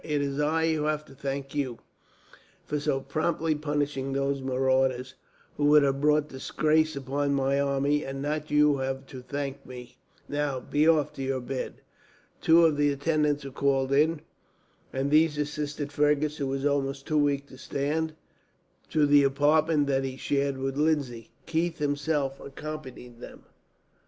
It 0.03 0.23
is 0.23 0.39
I 0.39 0.73
who 0.73 0.85
have 0.85 1.05
to 1.05 1.13
thank 1.13 1.53
you, 1.53 1.77
for 2.65 2.79
so 2.79 3.01
promptly 3.01 3.53
punishing 3.53 4.13
these 4.13 4.41
marauders, 4.41 5.13
who 5.57 5.65
would 5.65 5.83
have 5.83 6.01
brought 6.01 6.27
disgrace 6.29 6.95
upon 6.95 7.35
my 7.35 7.59
army; 7.59 8.03
and 8.03 8.19
not 8.19 8.49
you 8.49 8.71
who 8.73 8.77
have 8.79 9.05
to 9.05 9.21
thank 9.21 9.63
me. 9.63 9.97
Now, 10.27 10.59
be 10.59 10.87
off 10.87 11.13
to 11.13 11.21
your 11.21 11.39
bed." 11.39 11.81
Two 12.41 12.65
of 12.65 12.77
the 12.77 12.91
attendants 12.91 13.45
were 13.45 13.51
called 13.51 13.91
in, 13.91 14.21
and 14.91 15.11
these 15.11 15.37
assisted 15.37 15.91
Fergus, 15.91 16.37
who 16.37 16.47
was 16.47 16.65
almost 16.65 17.05
too 17.05 17.19
weak 17.19 17.45
to 17.49 17.57
stand, 17.59 18.15
to 18.89 19.05
the 19.05 19.21
apartment 19.23 19.85
that 19.85 20.03
he 20.03 20.17
shared 20.17 20.57
with 20.57 20.77
Lindsay. 20.77 21.29
Keith 21.45 21.77
himself 21.77 22.39
accompanied 22.39 23.19
them. 23.19 23.43